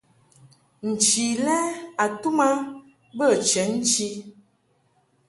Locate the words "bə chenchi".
3.17-4.07